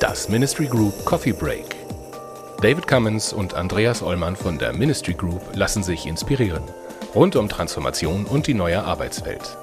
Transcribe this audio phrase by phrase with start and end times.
[0.00, 1.76] Das Ministry Group Coffee Break.
[2.62, 6.62] David Cummins und Andreas Ollmann von der Ministry Group lassen sich inspirieren.
[7.14, 9.56] Rund um Transformation und die neue Arbeitswelt.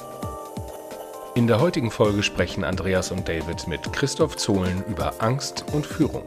[1.36, 6.23] In der heutigen Folge sprechen Andreas und David mit Christoph Zohlen über Angst und Führung.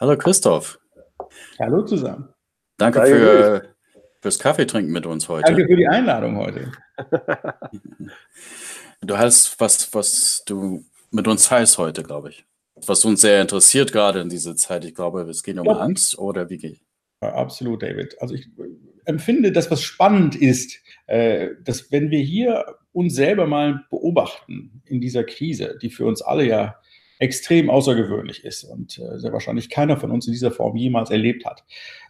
[0.00, 0.80] Hallo Christoph.
[1.58, 2.30] Hallo zusammen.
[2.78, 3.74] Danke für,
[4.22, 5.52] fürs Kaffeetrinken mit uns heute.
[5.52, 6.72] Danke für die Einladung heute.
[9.02, 12.46] du hast was, was du mit uns teilst heute, glaube ich.
[12.86, 14.86] Was uns sehr interessiert gerade in dieser Zeit.
[14.86, 15.72] Ich glaube, es geht um ja.
[15.72, 16.80] Angst oder wie geht
[17.22, 18.16] ja, Absolut, David.
[18.22, 18.48] Also ich
[19.04, 20.78] empfinde, dass was spannend ist,
[21.08, 26.22] äh, dass wenn wir hier uns selber mal beobachten in dieser Krise, die für uns
[26.22, 26.76] alle ja
[27.20, 31.44] extrem außergewöhnlich ist und äh, sehr wahrscheinlich keiner von uns in dieser Form jemals erlebt
[31.44, 31.64] hat,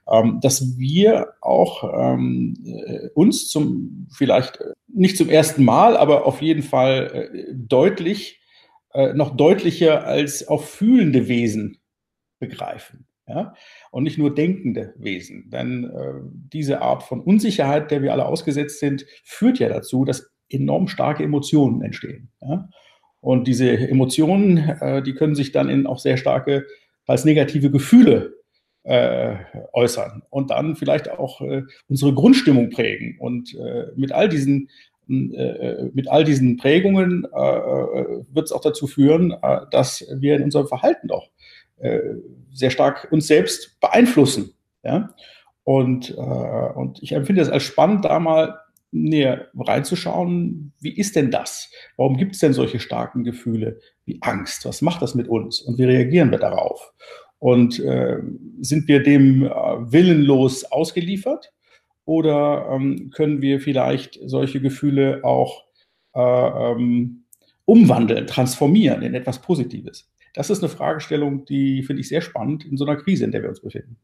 [0.09, 6.27] ähm, dass wir auch ähm, äh, uns zum vielleicht äh, nicht zum ersten Mal, aber
[6.27, 8.41] auf jeden Fall äh, deutlich,
[8.95, 11.79] äh, noch deutlicher als auch fühlende Wesen
[12.39, 13.07] begreifen.
[13.27, 13.55] Ja?
[13.91, 15.51] Und nicht nur denkende Wesen.
[15.51, 16.21] Denn äh,
[16.53, 21.25] diese Art von Unsicherheit, der wir alle ausgesetzt sind, führt ja dazu, dass enorm starke
[21.25, 22.31] Emotionen entstehen.
[22.41, 22.69] Ja?
[23.21, 26.67] Und diese Emotionen, äh, die können sich dann in auch sehr starke,
[27.07, 28.35] als negative Gefühle
[28.85, 29.37] äh,
[29.73, 33.17] äußern und dann vielleicht auch äh, unsere Grundstimmung prägen.
[33.19, 34.69] Und äh, mit all diesen
[35.09, 39.35] äh, mit all diesen Prägungen äh, wird es auch dazu führen,
[39.73, 41.31] dass wir in unserem Verhalten doch
[42.53, 44.53] sehr stark uns selbst beeinflussen.
[44.85, 45.15] Ja?
[45.65, 48.59] Und, und ich empfinde es als spannend, da mal
[48.93, 51.71] näher reinzuschauen, wie ist denn das?
[51.97, 54.65] Warum gibt es denn solche starken Gefühle wie Angst?
[54.65, 55.61] Was macht das mit uns?
[55.61, 56.93] Und wie reagieren wir darauf?
[57.39, 58.19] Und äh,
[58.61, 61.53] sind wir dem äh, willenlos ausgeliefert?
[62.05, 65.65] Oder ähm, können wir vielleicht solche Gefühle auch
[66.15, 67.25] äh, ähm,
[67.65, 70.11] umwandeln, transformieren in etwas Positives?
[70.35, 73.43] Das ist eine Fragestellung, die finde ich sehr spannend in so einer Krise, in der
[73.43, 73.97] wir uns befinden.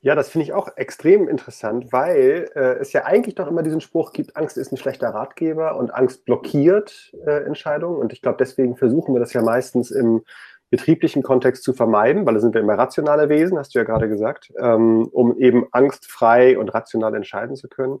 [0.00, 3.80] Ja, das finde ich auch extrem interessant, weil äh, es ja eigentlich doch immer diesen
[3.80, 7.98] Spruch gibt, Angst ist ein schlechter Ratgeber und Angst blockiert äh, Entscheidungen.
[7.98, 10.22] Und ich glaube, deswegen versuchen wir das ja meistens im
[10.70, 14.08] betrieblichen Kontext zu vermeiden, weil da sind wir immer rationale Wesen, hast du ja gerade
[14.08, 18.00] gesagt, ähm, um eben angstfrei und rational entscheiden zu können.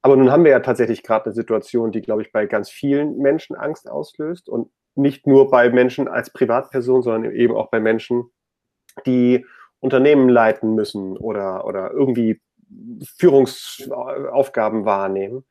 [0.00, 3.18] Aber nun haben wir ja tatsächlich gerade eine Situation, die, glaube ich, bei ganz vielen
[3.18, 8.30] Menschen Angst auslöst und nicht nur bei Menschen als Privatperson, sondern eben auch bei Menschen,
[9.06, 9.44] die
[9.80, 12.40] Unternehmen leiten müssen oder, oder irgendwie
[13.16, 15.44] Führungsaufgaben wahrnehmen.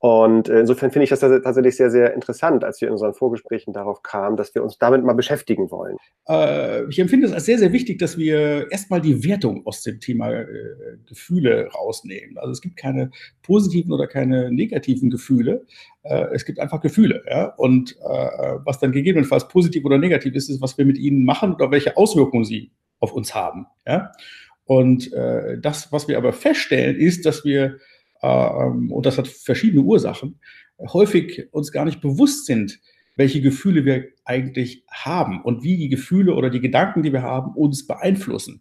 [0.00, 4.02] Und insofern finde ich das tatsächlich sehr, sehr interessant, als wir in unseren Vorgesprächen darauf
[4.04, 5.96] kamen, dass wir uns damit mal beschäftigen wollen.
[6.28, 9.98] Äh, ich empfinde es als sehr, sehr wichtig, dass wir erstmal die Wertung aus dem
[9.98, 10.46] Thema äh,
[11.04, 12.38] Gefühle rausnehmen.
[12.38, 13.10] Also es gibt keine
[13.42, 15.66] positiven oder keine negativen Gefühle.
[16.04, 17.24] Äh, es gibt einfach Gefühle.
[17.28, 17.46] Ja?
[17.56, 21.54] Und äh, was dann gegebenenfalls positiv oder negativ ist, ist, was wir mit ihnen machen
[21.54, 22.70] oder welche Auswirkungen sie
[23.00, 23.66] auf uns haben.
[23.86, 24.12] Ja?
[24.64, 27.78] Und äh, das, was wir aber feststellen, ist, dass wir,
[28.22, 30.40] äh, und das hat verschiedene Ursachen,
[30.78, 32.78] häufig uns gar nicht bewusst sind,
[33.16, 37.52] welche Gefühle wir eigentlich haben und wie die Gefühle oder die Gedanken, die wir haben,
[37.54, 38.60] uns beeinflussen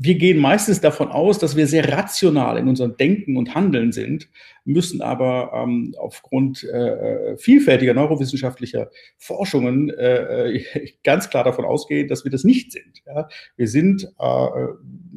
[0.00, 4.28] wir gehen meistens davon aus, dass wir sehr rational in unserem Denken und Handeln sind,
[4.64, 10.62] müssen aber ähm, aufgrund äh, vielfältiger neurowissenschaftlicher Forschungen äh,
[11.04, 13.02] ganz klar davon ausgehen, dass wir das nicht sind.
[13.06, 13.28] Ja?
[13.56, 14.46] Wir sind äh,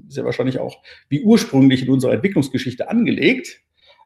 [0.08, 3.62] sehr wahrscheinlich auch wie ursprünglich in unserer Entwicklungsgeschichte angelegt,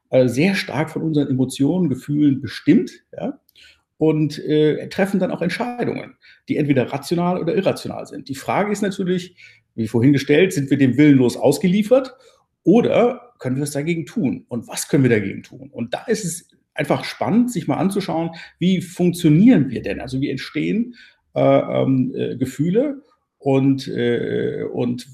[0.10, 2.92] äh, sehr stark von unseren Emotionen, Gefühlen bestimmt.
[3.16, 3.40] Ja?
[3.98, 6.18] und äh, treffen dann auch Entscheidungen,
[6.50, 8.28] die entweder rational oder irrational sind.
[8.28, 9.38] Die Frage ist natürlich,
[9.76, 12.16] wie vorhin gestellt, sind wir dem willenlos ausgeliefert
[12.64, 14.46] oder können wir es dagegen tun?
[14.48, 15.70] Und was können wir dagegen tun?
[15.72, 20.02] Und da ist es einfach spannend, sich mal anzuschauen, wie funktionieren wir denn?
[20.02, 20.96] Also wie entstehen
[21.36, 23.02] äh, ähm, äh, Gefühle
[23.38, 25.08] und, äh, und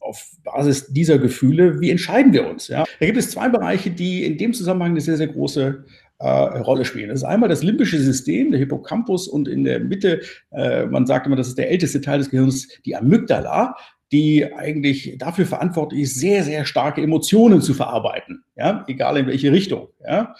[0.00, 2.68] auf Basis dieser Gefühle, wie entscheiden wir uns?
[2.68, 2.84] Ja?
[3.00, 5.84] Da gibt es zwei Bereiche, die in dem Zusammenhang eine sehr, sehr große
[6.18, 7.08] äh, Rolle spielen.
[7.08, 10.20] Das ist einmal das limbische System, der Hippocampus und in der Mitte,
[10.52, 13.76] äh, man sagt immer, das ist der älteste Teil des Gehirns, die Amygdala,
[14.12, 19.52] die eigentlich dafür verantwortlich ist, sehr, sehr starke Emotionen zu verarbeiten, ja, egal in welche
[19.52, 19.88] Richtung.
[20.06, 20.34] Ja.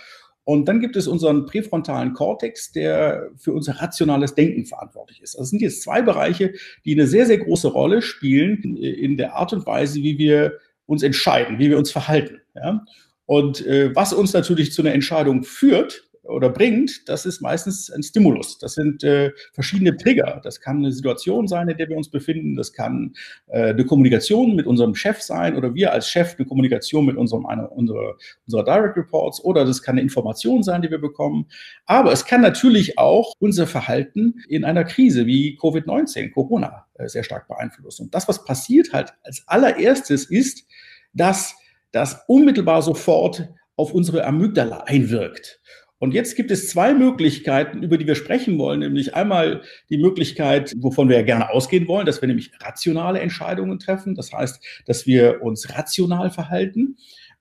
[0.44, 5.34] Und dann gibt es unseren präfrontalen Kortex, der für unser rationales Denken verantwortlich ist.
[5.34, 9.34] Also es sind jetzt zwei Bereiche, die eine sehr, sehr große Rolle spielen in der
[9.34, 12.40] Art und Weise, wie wir uns entscheiden, wie wir uns verhalten.
[12.54, 12.84] Ja.
[13.26, 18.02] Und äh, was uns natürlich zu einer Entscheidung führt, oder bringt, das ist meistens ein
[18.02, 18.58] Stimulus.
[18.58, 20.40] Das sind äh, verschiedene Trigger.
[20.42, 22.56] Das kann eine Situation sein, in der wir uns befinden.
[22.56, 23.14] Das kann
[23.48, 27.46] äh, eine Kommunikation mit unserem Chef sein oder wir als Chef eine Kommunikation mit unserem,
[27.46, 31.46] einer, unserer, unserer Direct Reports oder das kann eine Information sein, die wir bekommen.
[31.86, 37.22] Aber es kann natürlich auch unser Verhalten in einer Krise wie Covid-19, Corona äh, sehr
[37.22, 38.04] stark beeinflussen.
[38.04, 40.66] Und das, was passiert halt als allererstes ist,
[41.12, 41.56] dass
[41.92, 45.60] das unmittelbar sofort auf unsere Amygdala einwirkt.
[45.98, 50.74] Und jetzt gibt es zwei Möglichkeiten, über die wir sprechen wollen, nämlich einmal die Möglichkeit,
[50.76, 54.14] wovon wir ja gerne ausgehen wollen, dass wir nämlich rationale Entscheidungen treffen.
[54.14, 56.98] Das heißt, dass wir uns rational verhalten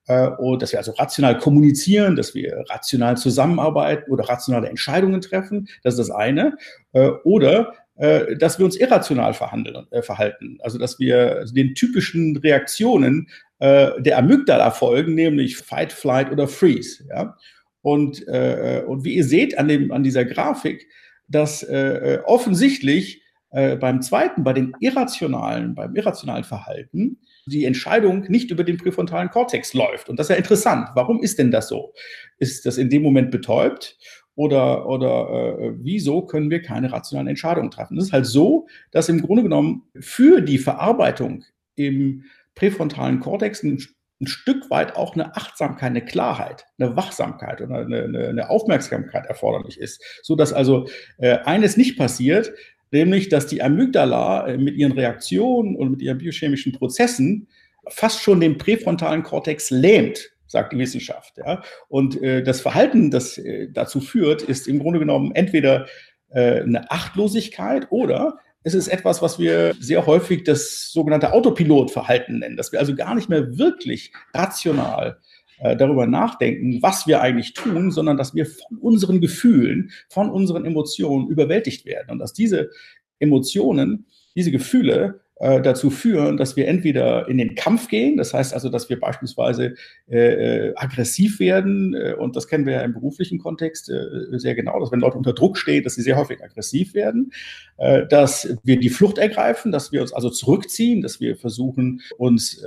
[0.07, 5.67] äh, und dass wir also rational kommunizieren, dass wir rational zusammenarbeiten oder rationale Entscheidungen treffen.
[5.83, 6.55] Das ist das eine.
[6.93, 10.59] Äh, oder äh, dass wir uns irrational verhandeln, verhalten.
[10.61, 13.27] Also dass wir den typischen Reaktionen
[13.59, 17.05] äh, der Amygdala folgen, nämlich Fight, Flight oder Freeze.
[17.09, 17.37] Ja?
[17.81, 20.87] Und, äh, und wie ihr seht an, dem, an dieser Grafik,
[21.27, 23.21] dass äh, offensichtlich
[23.51, 29.29] äh, beim zweiten, bei den irrationalen, beim irrationalen Verhalten, die Entscheidung nicht über den präfrontalen
[29.29, 30.09] Kortex läuft.
[30.09, 30.89] Und das ist ja interessant.
[30.95, 31.93] Warum ist denn das so?
[32.37, 33.97] Ist das in dem Moment betäubt?
[34.35, 37.95] Oder, oder äh, wieso können wir keine rationalen Entscheidungen treffen?
[37.95, 42.25] Das ist halt so, dass im Grunde genommen für die Verarbeitung im
[42.55, 43.79] präfrontalen Kortex ein
[44.21, 49.79] ein Stück weit auch eine Achtsamkeit, eine Klarheit, eine Wachsamkeit oder eine, eine Aufmerksamkeit erforderlich
[49.79, 50.87] ist, so dass also
[51.17, 52.53] äh, eines nicht passiert,
[52.91, 57.47] nämlich dass die Amygdala äh, mit ihren Reaktionen und mit ihren biochemischen Prozessen
[57.89, 61.37] fast schon den präfrontalen Kortex lähmt, sagt die Wissenschaft.
[61.37, 61.61] Ja?
[61.89, 65.87] Und äh, das Verhalten, das äh, dazu führt, ist im Grunde genommen entweder
[66.29, 72.57] äh, eine Achtlosigkeit oder es ist etwas, was wir sehr häufig das sogenannte Autopilotverhalten nennen,
[72.57, 75.19] dass wir also gar nicht mehr wirklich rational
[75.59, 80.65] äh, darüber nachdenken, was wir eigentlich tun, sondern dass wir von unseren Gefühlen, von unseren
[80.65, 82.09] Emotionen überwältigt werden.
[82.09, 82.71] Und dass diese
[83.19, 88.53] Emotionen, diese Gefühle äh, dazu führen, dass wir entweder in den Kampf gehen, das heißt
[88.53, 89.75] also, dass wir beispielsweise
[90.07, 94.55] äh, äh, aggressiv werden, äh, und das kennen wir ja im beruflichen Kontext äh, sehr
[94.55, 97.33] genau, dass wenn Leute unter Druck stehen, dass sie sehr häufig aggressiv werden,
[97.77, 102.63] äh, dass wir die Flucht ergreifen, dass wir uns also zurückziehen, dass wir versuchen, uns,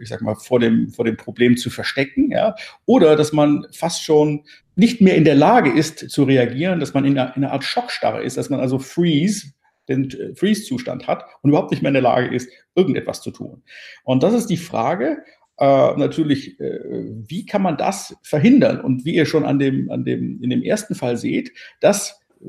[0.00, 2.54] ich sag mal, vor dem, vor dem Problem zu verstecken, ja,
[2.86, 4.44] oder dass man fast schon
[4.76, 7.64] nicht mehr in der Lage ist zu reagieren, dass man in einer, in einer Art
[7.64, 9.52] Schockstarre ist, dass man also freeze,
[9.90, 13.62] den äh, Freeze-Zustand hat und überhaupt nicht mehr in der Lage ist, irgendetwas zu tun.
[14.04, 15.22] Und das ist die Frage,
[15.58, 16.80] äh, natürlich, äh,
[17.28, 18.80] wie kann man das verhindern?
[18.80, 22.46] Und wie ihr schon an dem, an dem, in dem ersten Fall seht, das äh,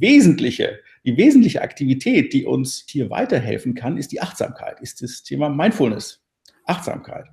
[0.00, 5.48] Wesentliche, die wesentliche Aktivität, die uns hier weiterhelfen kann, ist die Achtsamkeit, ist das Thema
[5.48, 6.22] Mindfulness,
[6.64, 7.26] Achtsamkeit.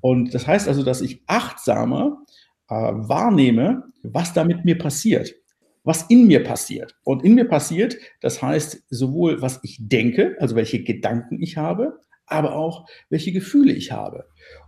[0.00, 2.22] Und das heißt also, dass ich achtsamer
[2.68, 5.34] äh, wahrnehme, was da mit mir passiert
[5.84, 6.94] was in mir passiert.
[7.04, 12.00] Und in mir passiert, das heißt sowohl, was ich denke, also welche Gedanken ich habe,
[12.26, 14.26] aber auch, welche Gefühle ich habe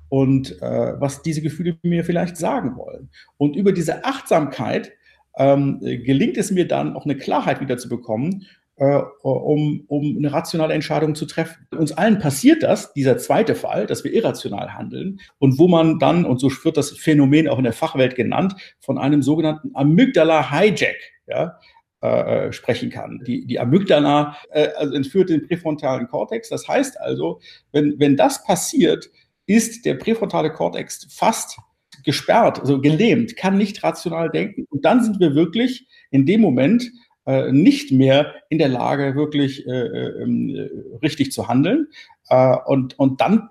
[0.09, 3.11] und äh, was diese Gefühle mir vielleicht sagen wollen.
[3.37, 4.93] Und über diese Achtsamkeit
[5.37, 10.32] ähm, gelingt es mir dann auch eine Klarheit wieder zu bekommen, äh, um, um eine
[10.32, 11.67] rationale Entscheidung zu treffen.
[11.76, 16.25] Uns allen passiert das, dieser zweite Fall, dass wir irrational handeln und wo man dann,
[16.25, 21.59] und so wird das Phänomen auch in der Fachwelt genannt, von einem sogenannten Amygdala-Hijack ja,
[22.03, 23.23] äh, äh, sprechen kann.
[23.26, 26.50] Die, die Amygdala äh, also entführt den präfrontalen Kortex.
[26.50, 27.41] Das heißt also,
[27.72, 29.08] wenn, wenn das passiert,
[29.46, 31.58] ist der präfrontale Kortex fast
[32.05, 34.67] gesperrt, also gelähmt, kann nicht rational denken.
[34.69, 36.91] Und dann sind wir wirklich in dem Moment
[37.27, 40.71] äh, nicht mehr in der Lage, wirklich äh, äh, ähm,
[41.03, 41.89] richtig zu handeln.
[42.29, 43.49] Äh, und, und dann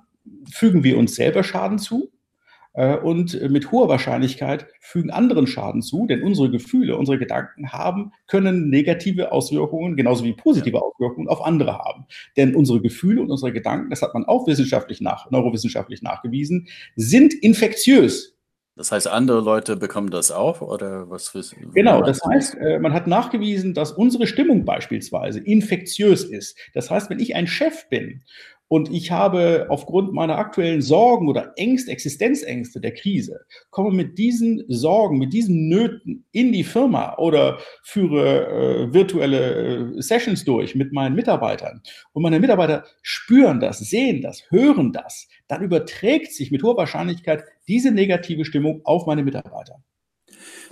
[0.51, 2.11] fügen wir uns selber Schaden zu.
[2.73, 8.11] Äh, und mit hoher Wahrscheinlichkeit fügen anderen Schaden zu, denn unsere Gefühle, unsere Gedanken haben,
[8.27, 12.05] können negative Auswirkungen, genauso wie positive Auswirkungen auf andere haben.
[12.37, 17.33] Denn unsere Gefühle und unsere Gedanken, das hat man auch wissenschaftlich nach, neurowissenschaftlich nachgewiesen, sind
[17.33, 18.35] infektiös.
[18.75, 21.71] Das heißt, andere Leute bekommen das auch oder was wissen?
[21.73, 26.57] Genau, das heißt, äh, man hat nachgewiesen, dass unsere Stimmung beispielsweise infektiös ist.
[26.73, 28.23] Das heißt, wenn ich ein Chef bin
[28.73, 34.63] und ich habe aufgrund meiner aktuellen Sorgen oder Ängste, Existenzängste der Krise, komme mit diesen
[34.67, 40.91] Sorgen, mit diesen Nöten in die Firma oder führe äh, virtuelle äh, Sessions durch mit
[40.91, 41.83] meinen Mitarbeitern.
[42.13, 45.27] Und meine Mitarbeiter spüren das, sehen das, hören das.
[45.47, 49.83] Dann überträgt sich mit hoher Wahrscheinlichkeit diese negative Stimmung auf meine Mitarbeiter.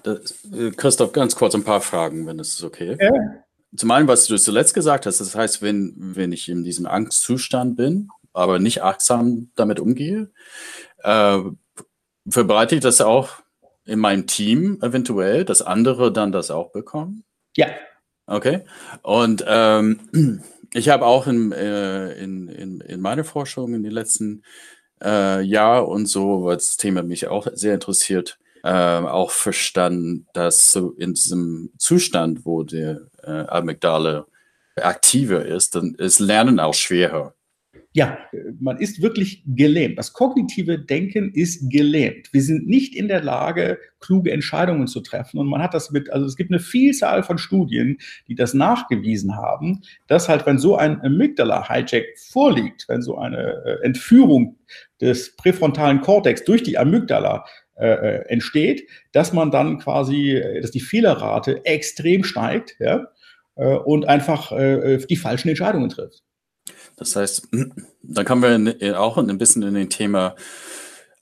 [0.01, 2.99] Das, äh, Christoph, ganz kurz ein paar Fragen, wenn es okay ist.
[3.75, 7.77] Zum einen, was du zuletzt gesagt hast, das heißt, wenn, wenn ich in diesem Angstzustand
[7.77, 10.31] bin, aber nicht achtsam damit umgehe,
[11.03, 11.39] äh,
[12.27, 13.29] verbreite ich das auch
[13.85, 17.23] in meinem Team eventuell, dass andere dann das auch bekommen?
[17.55, 17.67] Ja.
[18.27, 18.61] Okay.
[19.01, 24.43] Und ähm, ich habe auch in, äh, in, in, in meiner Forschung in den letzten
[25.03, 30.71] äh, Jahren und so, weil das Thema mich auch sehr interessiert, äh, auch verstanden, dass
[30.71, 34.25] so in diesem Zustand, wo der äh, Amygdala
[34.75, 37.33] aktiver ist, dann ist Lernen auch schwerer
[37.93, 38.17] ja,
[38.59, 39.99] man ist wirklich gelähmt.
[39.99, 42.31] Das kognitive Denken ist gelähmt.
[42.31, 45.39] Wir sind nicht in der Lage, kluge Entscheidungen zu treffen.
[45.39, 47.97] Und man hat das mit, also es gibt eine Vielzahl von Studien,
[48.29, 53.83] die das nachgewiesen haben, dass halt, wenn so ein Amygdala-Hijack vorliegt, wenn so eine äh,
[53.85, 54.57] Entführung
[55.01, 57.43] des präfrontalen Kortex durch die Amygdala
[57.75, 63.07] äh, äh, entsteht, dass man dann quasi, äh, dass die Fehlerrate extrem steigt, ja,
[63.55, 66.21] äh, und einfach äh, die falschen Entscheidungen trifft.
[66.97, 67.47] Das heißt,
[68.03, 70.35] dann kommen wir auch ein bisschen in den Thema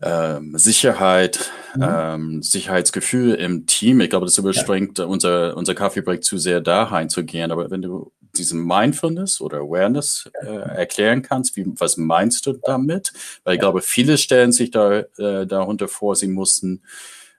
[0.02, 1.84] ähm, Sicherheit, mhm.
[1.88, 4.00] ähm, Sicherheitsgefühl im Team.
[4.02, 5.06] Ich glaube, das überspringt ja.
[5.06, 7.52] unser, unser Kaffeebreak zu sehr da reinzugehen.
[7.52, 13.14] Aber wenn du diesen Mindfulness oder Awareness äh, erklären kannst, wie, was meinst du damit?
[13.44, 16.82] Weil ich glaube, viele stellen sich da äh, darunter vor, sie mussten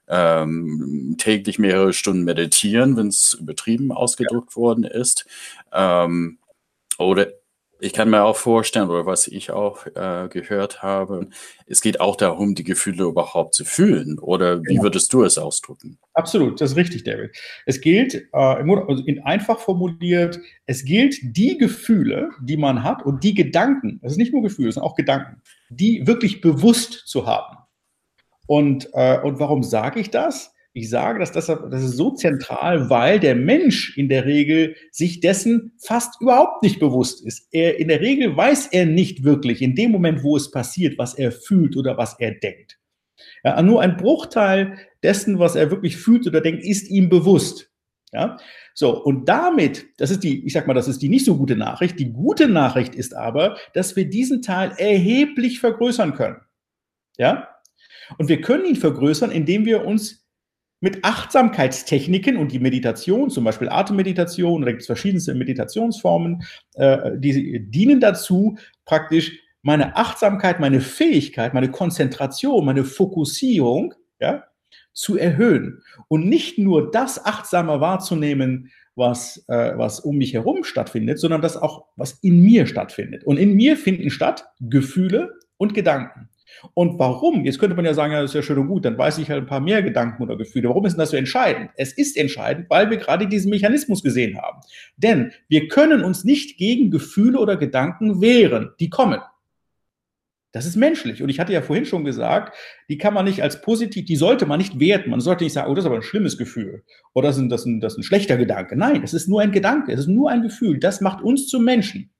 [0.07, 4.55] ähm, täglich mehrere Stunden meditieren, wenn es übertrieben ausgedrückt ja.
[4.57, 5.25] worden ist.
[5.71, 6.37] Ähm,
[6.97, 7.27] oder
[7.83, 11.29] ich kann mir auch vorstellen, oder was ich auch äh, gehört habe,
[11.65, 14.19] es geht auch darum, die Gefühle überhaupt zu fühlen.
[14.19, 14.83] Oder wie genau.
[14.83, 15.97] würdest du es ausdrücken?
[16.13, 17.35] Absolut, das ist richtig, David.
[17.65, 23.23] Es gilt, äh, also in einfach formuliert, es gilt, die Gefühle, die man hat und
[23.23, 27.25] die Gedanken, das ist nicht nur Gefühle, es sind auch Gedanken, die wirklich bewusst zu
[27.25, 27.57] haben.
[28.45, 30.50] Und, äh, und warum sage ich das?
[30.73, 35.73] Ich sage, das, das ist so zentral, weil der Mensch in der Regel sich dessen
[35.77, 37.49] fast überhaupt nicht bewusst ist.
[37.51, 41.13] Er, in der Regel weiß er nicht wirklich in dem Moment, wo es passiert, was
[41.13, 42.79] er fühlt oder was er denkt.
[43.43, 47.69] Ja, nur ein Bruchteil dessen, was er wirklich fühlt oder denkt, ist ihm bewusst.
[48.13, 48.37] Ja,
[48.73, 49.03] so.
[49.03, 51.99] Und damit, das ist die, ich sag mal, das ist die nicht so gute Nachricht.
[51.99, 56.41] Die gute Nachricht ist aber, dass wir diesen Teil erheblich vergrößern können.
[57.17, 57.49] Ja,
[58.17, 60.20] und wir können ihn vergrößern, indem wir uns
[60.81, 67.65] mit Achtsamkeitstechniken und die Meditation, zum Beispiel Atemmeditation, da gibt es verschiedenste Meditationsformen, äh, die
[67.69, 74.43] dienen dazu, praktisch meine Achtsamkeit, meine Fähigkeit, meine Konzentration, meine Fokussierung ja,
[74.91, 81.19] zu erhöhen und nicht nur das achtsamer wahrzunehmen, was, äh, was um mich herum stattfindet,
[81.19, 83.23] sondern das auch, was in mir stattfindet.
[83.23, 86.30] Und in mir finden statt Gefühle und Gedanken.
[86.73, 87.45] Und warum?
[87.45, 89.29] Jetzt könnte man ja sagen, ja, das ist ja schön und gut, dann weiß ich
[89.29, 90.69] halt ein paar mehr Gedanken oder Gefühle.
[90.69, 91.71] Warum ist denn das so entscheidend?
[91.75, 94.61] Es ist entscheidend, weil wir gerade diesen Mechanismus gesehen haben.
[94.97, 98.71] Denn wir können uns nicht gegen Gefühle oder Gedanken wehren.
[98.79, 99.19] Die kommen.
[100.53, 101.23] Das ist menschlich.
[101.23, 102.57] Und ich hatte ja vorhin schon gesagt,
[102.89, 105.09] die kann man nicht als positiv, die sollte man nicht werten.
[105.09, 106.83] Man sollte nicht sagen, oh, das ist aber ein schlimmes Gefühl.
[107.13, 108.75] Oder das ist ein, das ist ein, das ist ein schlechter Gedanke.
[108.75, 109.93] Nein, es ist nur ein Gedanke.
[109.93, 110.77] Es ist nur ein Gefühl.
[110.79, 112.11] Das macht uns zu Menschen.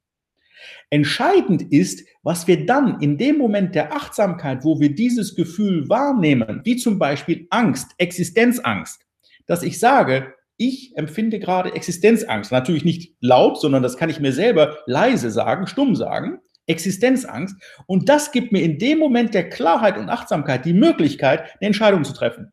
[0.90, 6.60] Entscheidend ist, was wir dann in dem Moment der Achtsamkeit, wo wir dieses Gefühl wahrnehmen,
[6.64, 9.00] wie zum Beispiel Angst, Existenzangst,
[9.46, 12.52] dass ich sage, ich empfinde gerade Existenzangst.
[12.52, 16.38] Natürlich nicht laut, sondern das kann ich mir selber leise sagen, stumm sagen.
[16.66, 17.56] Existenzangst.
[17.86, 22.04] Und das gibt mir in dem Moment der Klarheit und Achtsamkeit die Möglichkeit, eine Entscheidung
[22.04, 22.52] zu treffen.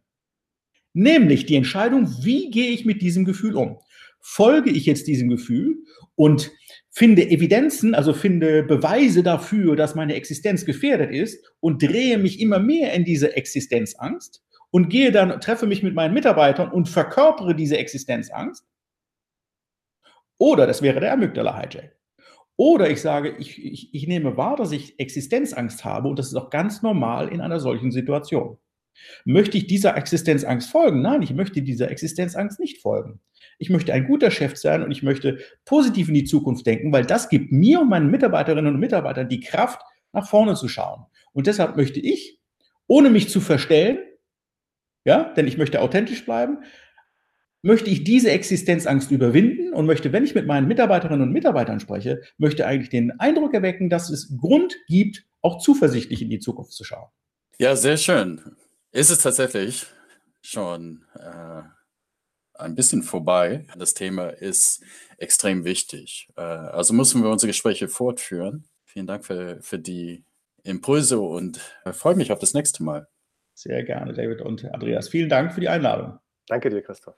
[0.93, 3.77] Nämlich die Entscheidung, wie gehe ich mit diesem Gefühl um?
[4.19, 5.77] Folge ich jetzt diesem Gefühl
[6.15, 6.51] und
[6.99, 12.59] finde Evidenzen, also finde Beweise dafür, dass meine Existenz gefährdet ist und drehe mich immer
[12.59, 17.77] mehr in diese Existenzangst und gehe dann, treffe mich mit meinen Mitarbeitern und verkörpere diese
[17.77, 18.67] Existenzangst.
[20.37, 21.95] Oder das wäre der Amygdala-Hijack.
[22.57, 26.35] Oder ich sage, ich, ich, ich nehme wahr, dass ich Existenzangst habe und das ist
[26.35, 28.57] auch ganz normal in einer solchen Situation.
[29.23, 31.01] Möchte ich dieser Existenzangst folgen?
[31.01, 33.21] Nein, ich möchte dieser Existenzangst nicht folgen.
[33.59, 37.05] Ich möchte ein guter Chef sein und ich möchte positiv in die Zukunft denken, weil
[37.05, 41.05] das gibt mir und meinen Mitarbeiterinnen und Mitarbeitern die Kraft, nach vorne zu schauen.
[41.33, 42.39] Und deshalb möchte ich,
[42.87, 43.99] ohne mich zu verstellen,
[45.05, 46.63] ja, denn ich möchte authentisch bleiben,
[47.61, 52.21] möchte ich diese Existenzangst überwinden und möchte, wenn ich mit meinen Mitarbeiterinnen und Mitarbeitern spreche,
[52.37, 56.83] möchte eigentlich den Eindruck erwecken, dass es Grund gibt, auch zuversichtlich in die Zukunft zu
[56.83, 57.09] schauen.
[57.59, 58.41] Ja, sehr schön.
[58.91, 59.85] Ist es tatsächlich
[60.41, 61.61] schon äh,
[62.59, 63.65] ein bisschen vorbei.
[63.77, 64.83] Das Thema ist
[65.17, 66.29] extrem wichtig.
[66.35, 68.65] Äh, also müssen wir unsere Gespräche fortführen.
[68.85, 70.23] Vielen Dank für, für die
[70.63, 73.07] Impulse und äh, freue mich auf das nächste Mal.
[73.53, 75.09] Sehr gerne, David und Andreas.
[75.09, 76.19] Vielen Dank für die Einladung.
[76.47, 77.15] Danke dir, Christoph.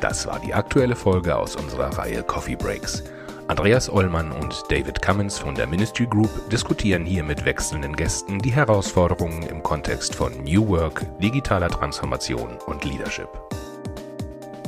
[0.00, 3.02] Das war die aktuelle Folge aus unserer Reihe Coffee Breaks.
[3.48, 8.52] Andreas Ollmann und David Cummins von der Ministry Group diskutieren hier mit wechselnden Gästen die
[8.52, 13.28] Herausforderungen im Kontext von New Work, digitaler Transformation und Leadership.